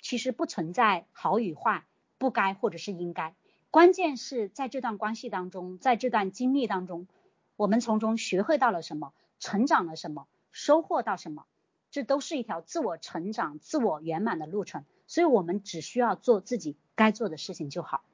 [0.00, 1.84] 其实不存在好与坏，
[2.16, 3.34] 不该或者是应该，
[3.72, 7.08] 关键是在这段关系当中，在这段经历当中，
[7.56, 11.46] 我们从中学会到了什么，成长了什么，收获到什么，
[11.90, 14.84] 这都是一条自我成长、自我圆满的路程。
[15.08, 18.04] 所以我们只需要做自己该做的事情就好。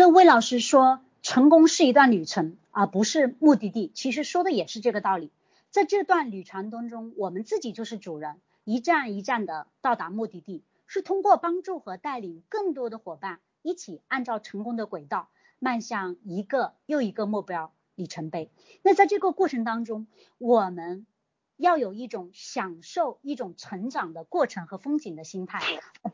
[0.00, 3.90] 那魏老师说，成功是一段旅程，而不是目的地。
[3.96, 5.32] 其实说的也是这个道理。
[5.70, 18.52] 在这段旅程当中，我们自己就是主人，一站一站的到达目的地，是通过帮助和带领更多的伙伴，一起按照成功的轨道，迈向一个又一个目标里程碑。
[18.82, 20.06] 那在这个过程当中，
[20.38, 21.08] 我们
[21.56, 25.60] 要有一种享受、一种成长的过程和风景的心态，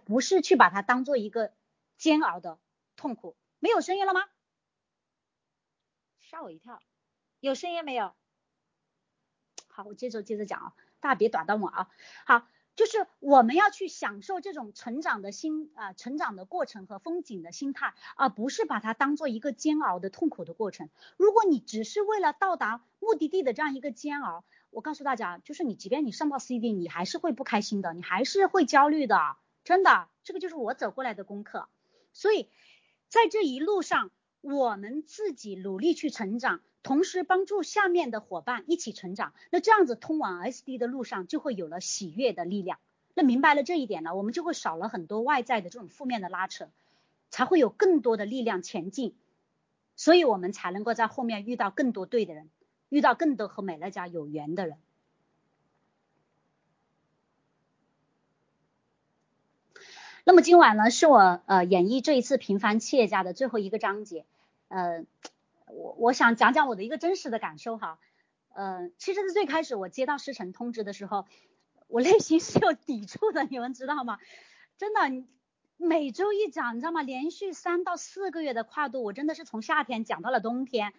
[0.06, 1.52] 不是去把它当做一个
[1.98, 2.56] 煎熬的
[2.96, 3.36] 痛苦。
[3.64, 4.20] 没有声音了吗？
[6.20, 6.82] 吓我一跳，
[7.40, 8.12] 有声音没有？
[9.68, 11.88] 好，我接着接着讲啊，大家别打断我啊。
[12.26, 12.46] 好，
[12.76, 20.90] 就是我们要去享受这种成长的心啊，成长的过程和风景的心态，而不是把它当做一个煎熬的痛苦的过程。
[21.16, 31.66] 如果你只是为了到达目的地的这样一个煎熬，我告诉大家，就是你即便你上到 CD，你还是会不开心的，你还是会焦虑的，真的，这个就是我走过来的功课。
[32.16, 32.48] 所以
[33.14, 36.62] 在这一路上，我们自己努力去成长。
[36.82, 42.80] 同时帮助下面的伙伴一起成长，那这样子通往 SD 的路上就会有了喜悦的力量。
[43.14, 46.68] 那明白了这一点呢，我们就会少了很多外在的这种负面的拉扯，
[47.30, 49.14] 才会有更多的力量前进。
[49.94, 52.50] 所以我们才能够在后面遇到更多对的人，
[52.88, 54.76] 遇到更多和美乐家有缘的人。
[60.24, 64.24] 那么今晚呢，是我呃演绎这一次平凡企业家的最后一个章节，
[64.68, 65.04] 呃。
[65.66, 67.98] 我我想讲讲我的一个真实的感受哈，
[68.54, 71.26] 呃，其实是最开始我接到师承通知的时候，
[71.88, 74.18] 我内心是有抵触的，你们知道吗？
[74.78, 75.26] 真的，
[75.76, 77.02] 每周一讲，你知道吗？
[77.02, 80.92] 连续三到四个月的跨度，我真的是从夏天讲到了冬天，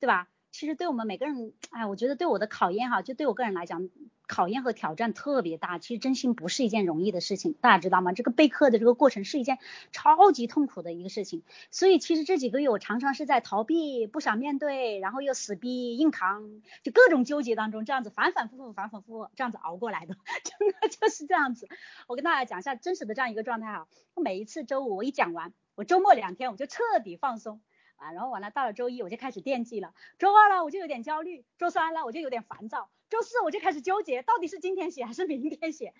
[0.00, 0.28] 对吧？
[0.50, 3.88] 其实对我们每个人，哎，我觉得对我的考验哈，就对我个人来讲。
[4.30, 8.12] 考验和挑战特别大，其实真心不是一件容易的事情，大家知道吗？
[8.12, 9.58] 这个备课的这个过程是一件
[9.90, 20.14] 超级痛苦的一个事情，所以其实这几个月我常常是在逃避，不想面对，然后又死逼硬扛，就各种纠结当中，这样子反反复复、反反复复这样子熬过来的，
[20.44, 21.68] 真的就是这样子。
[22.06, 27.60] 我跟大家讲一下真实的这样一个状态哈，我每一次周五我一讲完，我周末两天我就彻底放松
[28.00, 32.90] 啊，然后完了到了周一我就开始惦记了，周二了我就有点焦虑，周三了我就有点烦躁。
[33.10, 35.92] 周四我就开始纠结，到底是今天写还是明天写。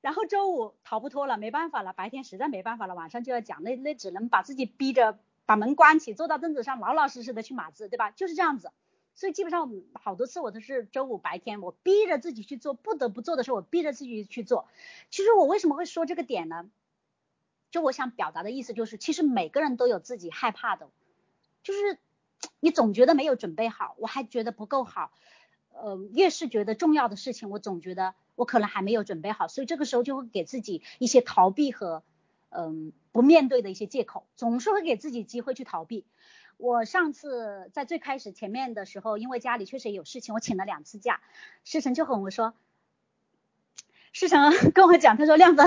[0.00, 8.10] 然后周五逃不脱了，没办法了，白天实在没办法了，晚上就要讲，那那只能把自己逼着把门关起，坐到凳子上，老老实实的去码字，对吧？
[8.10, 8.70] 就是这样子。
[9.14, 14.68] 所以基本上好多次我都是周五白天，我逼着自己去做，不得不做的时候，我逼着自己去做。
[15.08, 16.68] 其实我为什么会说这个点呢？
[17.70, 20.90] 就我想表达的意思就是，其实每个人都有自己害怕的，
[21.64, 21.98] 就是
[22.60, 25.10] 你总觉得没有准备好，我还觉得不够好。
[25.70, 32.04] 呃，越是觉得重要的事情，我总觉得我可能还没有准备好，所以这个时候就会给自己一些逃避和
[32.50, 36.06] 嗯不面对的一些借口，总是会给自己机会去逃避。
[36.58, 41.20] 我上次在最开始前面的时候，因为家里确实有事情，我请了两次假，
[41.64, 42.54] 师承就和我说，
[44.12, 45.64] 师承跟我讲，他说亮子，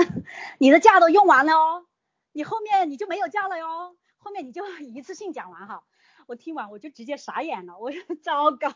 [0.56, 1.84] 你的假都用完了哦，
[2.32, 5.84] 你后面你就没有假了哟，后面你就 一次性讲完哈。
[6.26, 8.68] 我听完我就直接傻眼了，我说 糟糕，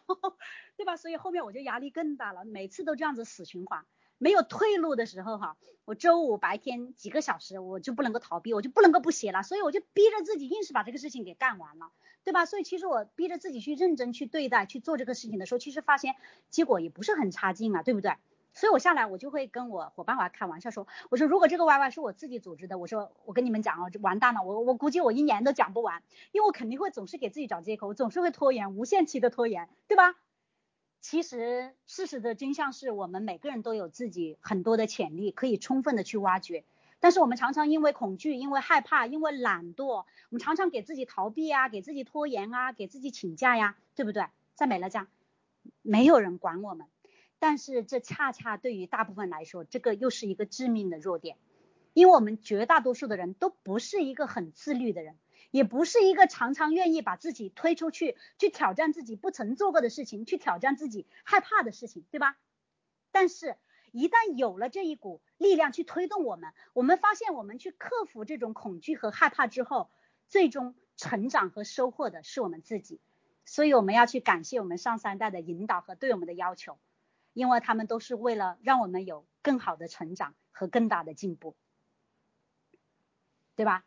[0.78, 0.96] 对吧？
[0.96, 3.84] 所以后面我就压力更大了，每次都这样子死循环，
[4.16, 11.90] 没有退路的时候哈，我周五白天几个小时我就不能够逃避，我就不能够不写了，所以我就逼着自己硬是把这个事情给干完了，
[12.24, 12.46] 对吧？
[12.46, 16.14] 所以其实我逼着自己去认真去对待去做这个事情的时候，其实发现
[16.48, 18.14] 结果也不是很差劲啊，对不对？
[18.54, 30.16] 所以我下来我就会跟我伙伴娃开玩笑说，我说如果这个 YY 是我自己组织的，我说我跟你们讲哦，就完蛋了，我我估计我一年都讲不完，因为我肯定会总是给自己找借口，总是会拖延，无限期的拖延，对吧？
[31.00, 36.64] 其实事实的真相是我们每个人都有自己很多的潜力，可以充分的去挖掘，
[37.00, 44.26] 但是我们常常因为恐惧、因为害怕、因为懒惰，我们常常给自己逃避啊，给自己拖延啊，给自己请假呀，对不对？
[44.54, 45.08] 在美乐家，
[45.82, 46.86] 没有人管我们，
[47.42, 51.38] 但是这恰恰对于大部分来说，这个又是一个致命的弱点，
[51.92, 55.18] 因为我们绝大多数的人都不是一个很自律的人，
[55.50, 62.38] 也不是一个常常愿意把自己推出去，去挑战自己不曾做过的事情，去挑战自己害怕的事情，对吧？
[63.10, 63.56] 但是。
[63.94, 69.90] 一旦有了这一股力量去推动我们，我们发现我们去克服这种恐惧和害怕之后，
[70.28, 73.02] 最终成长和收获的是我们自己。
[73.44, 76.78] 所以我们要去感谢我们上三代的引导和对我们的要求，
[77.32, 81.54] 因为他们都是为了让我们有更好的成长和更大的进步，
[83.56, 83.84] 对吧？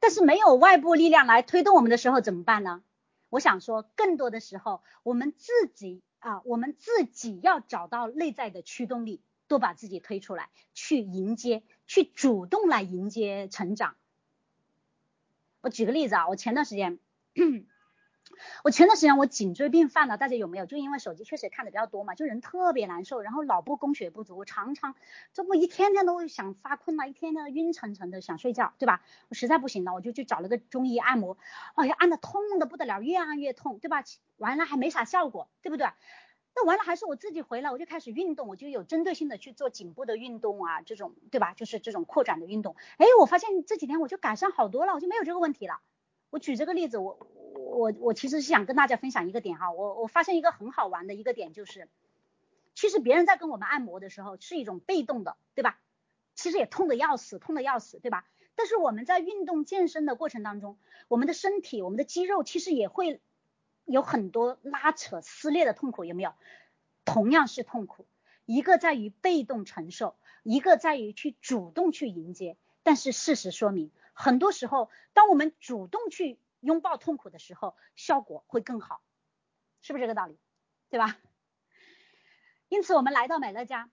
[0.00, 2.82] 但是没有外部力量来推动我们的时候怎么办呢？
[3.28, 6.02] 我想说，更多的时候我们自己。
[6.22, 13.96] 啊，我们自己要找到内在的驱动力，多把自己推出来，去迎接，去主动来迎接成长。
[15.62, 17.00] 我举个例子啊，我前段时间。
[18.64, 20.66] 我前段时间我颈椎病犯了，大家有没有？
[20.66, 24.94] 就因为手机确实看的比较多嘛，就人特别难受，然后脑部供血不足，我常常
[25.32, 29.02] 这不一天天都想发困了，一天天晕沉沉的想睡觉，对吧？
[29.28, 31.36] 我实在不行了，我就去找了个中医按摩，
[31.74, 34.02] 哎呀，按的痛的不得了，越按越痛，对吧？
[34.36, 35.86] 完了还没啥效果，对不对？
[36.54, 41.54] 那完了还是我自己回来，我就开始运动，我就有针对性的去做颈部的运动啊，这种对吧？
[41.54, 45.80] 就是这种扩展的运动，哎，我发现这几天我就改善好多了，我就没有这个问题了。
[46.32, 47.18] 我举这个例子，我
[47.54, 51.90] 我我其实是想跟大家分享一个点哈，我我发现一个很好玩的一个点就是，
[52.74, 55.78] 其实别人在跟我们按摩的时候是一种被动的，对吧？
[56.34, 58.26] 其实也痛的要死，痛的要死，对吧？
[58.54, 60.78] 但是我们在运动健身的过程当中，
[61.08, 63.20] 我们的身体、我们的肌肉其实也会
[63.84, 66.32] 有很多拉扯、撕裂的痛苦，有没有？
[67.04, 68.06] 同样是痛苦，
[68.46, 70.14] 一个在于被动承受，
[70.44, 72.56] 一个在于去主动去迎接。
[72.82, 73.90] 但是事实说明。
[74.12, 79.02] 很多时候，当我们主动去拥抱痛苦的时候，效果会更好，
[79.80, 80.38] 是不是这个道理？
[80.90, 81.18] 对吧？
[82.68, 83.90] 因此，我们来到美乐家，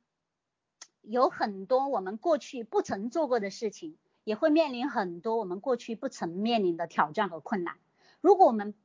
[1.01, 7.77] 有很多我们过去不曾做过的事情，也会面临很多我们过去不曾面临的挑战和困难。
[8.21, 8.75] 如果我们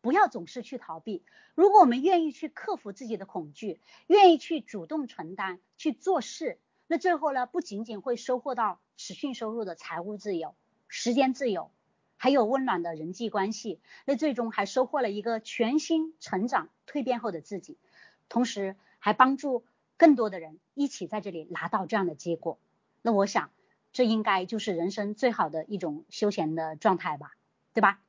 [0.00, 6.58] 不要总是去逃避，如果我们愿意去克服自己的恐惧，愿意去主动承担去做事。
[6.88, 10.54] 那最后呢，不仅仅会收获到持续收入的财务自由、
[10.86, 11.70] 时间自由，
[12.16, 13.80] 还有温暖的人际关系。
[14.04, 17.76] 那最终还收获了一个全新成长、蜕变后的自己，
[18.28, 19.64] 同时还帮助
[19.96, 22.58] 更多的人一起在这里拿到这样的结果。
[23.02, 23.50] 那我想，
[23.92, 27.32] 这应该就是人生最好的一种休闲的状态吧，
[27.72, 28.00] 对吧？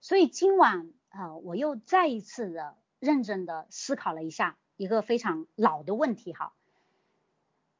[0.00, 6.52] 所以今晚啊，我又再一次的认真的思考了一下一个非常老的问题，哈。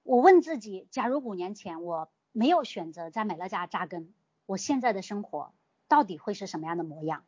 [0.04, 4.12] 我问自己：假如五年前我没有选择在美乐家扎根，
[4.46, 5.52] 我现在的生活
[5.88, 7.24] 到底会是什么样的模样？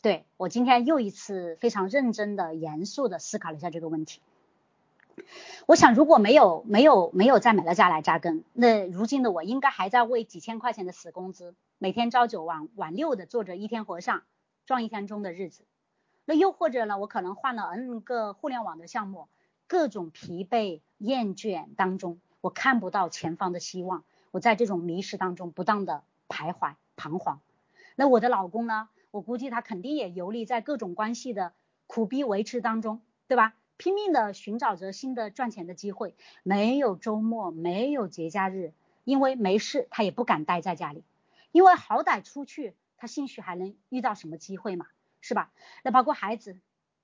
[0.00, 4.20] 对我今天又一次非常认真的、严肃的思考了一下这个问题。
[5.66, 14.22] 我想，如果没有没有没有在美乐家来扎根，那如今的我应该还在为几千块钱的死工资，每天朝九晚晚六的做着一天和尚
[14.64, 15.64] 撞一天钟的日子。
[16.24, 19.28] 那又或者呢，我可能换了 N 个互联网的项目。
[19.72, 27.40] 各种疲惫厌倦当中，我看不到前方的希望，我在这种迷失当中不断的徘徊彷徨。
[27.96, 28.90] 那我的老公呢？
[29.10, 31.54] 我估计他肯定也游离在各种关系的
[31.86, 33.54] 苦逼维持当中，对吧？
[33.78, 41.02] 拼命的寻找着新的赚钱的机会，没有周末，没有节假日，因为没事他也不敢待在家里，
[41.50, 44.84] 因为好歹出去他兴许还能遇到什么机会嘛，
[45.22, 45.50] 是吧？
[45.82, 46.58] 那包括孩子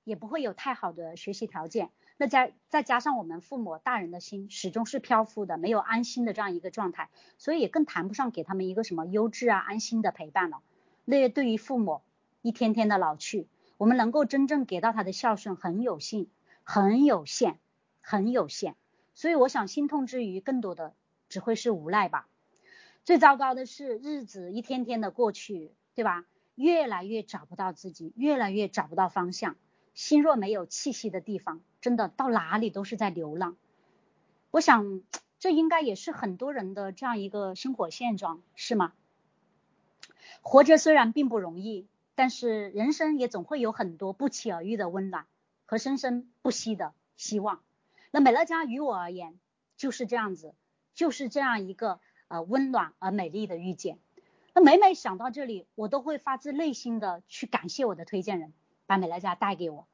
[0.05, 1.89] 也不会有太好的学习条件。
[2.21, 7.09] 那再再加上我们父母大人的心始终是漂浮的，没有安心的这样一个状态，
[7.39, 10.61] 所以也更谈不上给他们一个什么优质啊安心的陪伴了。
[11.05, 12.03] 那对于父母
[12.43, 13.47] 一天天的老去，
[13.77, 16.27] 我们能够真正给到他的孝顺很有限，
[16.65, 17.59] 很有限，
[18.01, 18.75] 很有限。
[19.15, 20.95] 所以我想心痛之余，更多的
[21.29, 22.27] 只会是无奈吧。
[23.05, 26.27] 最糟糕的是日子一天天的过去，对吧？
[26.57, 29.55] 越来越找不到自己，越来越找不到方向。
[29.99, 33.57] 心若没有气息的地方，真的到哪里都是在流浪。
[34.53, 35.03] 我想，
[35.41, 38.93] 这应该也是很多人的这样一个生活现状，是吗？
[40.41, 45.27] 活着虽然并不容易，但是人生也总会有很多不期而遇的温暖
[45.67, 47.61] 和生生不息的希望。
[48.13, 49.37] 那美乐家于我而言
[49.77, 50.55] 就是这样子，
[50.95, 53.99] 就是这样一个呃温暖而美丽的遇见。
[54.55, 58.53] 那每每想到这里，我都会发自内心的去感谢我的推荐人。
[58.89, 59.87] 把美乐家带给我，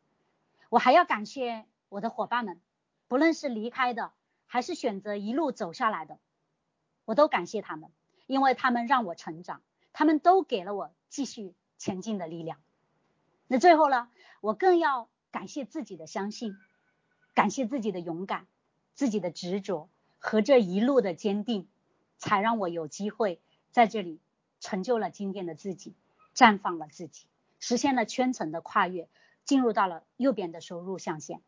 [0.68, 2.60] 我还要感谢我的伙伴们，
[3.08, 4.12] 不论是离开的，
[4.46, 6.20] 还是选择一路走下来的，
[7.04, 7.90] 我都感谢他们，
[8.28, 12.58] 因为他们让我成长，他们都给了我继续前进的力量。
[13.48, 14.08] 那最后呢，
[14.40, 16.56] 我更要感谢自己的相信，
[17.34, 18.46] 感谢自己的勇敢，
[18.94, 19.88] 自己的执着
[20.20, 21.66] 和这一路的坚定，
[22.16, 23.40] 才让我有机会
[23.72, 24.20] 在这里
[24.60, 25.96] 成就了今天的自己，
[26.32, 27.26] 绽放了自己，
[27.66, 29.08] 实现了圈层的跨越，
[29.46, 31.40] 进入到了右边的收入象限。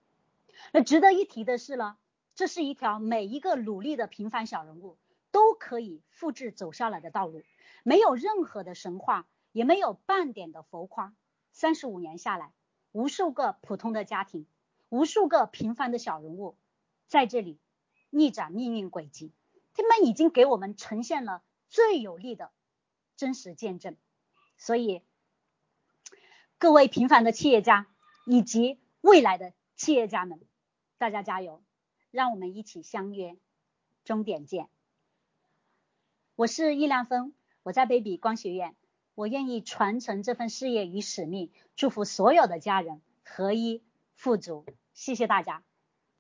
[0.73, 1.99] 那值得一提的是呢，
[2.35, 4.97] 这是一条每一个努力的平凡小人物
[5.31, 7.43] 都可以复制走下来的道路，
[7.83, 11.15] 没有任何的神话，也没有半点的浮夸。
[11.53, 12.55] 三十五年下来，
[12.93, 14.47] 无数个普通的家庭，
[14.89, 16.57] 无数个平凡的小人物，
[17.09, 17.59] 在这里
[18.09, 19.35] 逆转命运轨迹，
[19.75, 22.53] 他们已经给我们呈现了最有力的
[23.19, 23.99] 真实见证。
[24.57, 25.03] 所以，
[26.59, 27.87] 各位平凡的企业家
[28.25, 30.41] 以及未来的企业家们，
[30.97, 31.63] 大家加油！
[32.11, 33.37] 让我们一起相约
[34.05, 34.71] 终点见。
[36.35, 38.75] 我是易亮峰，我在 baby 光学院。
[39.15, 43.83] 我愿意传承这份事业与使命，祝福所有的家人合一
[44.15, 44.65] 富足。
[44.95, 45.63] 谢谢大家。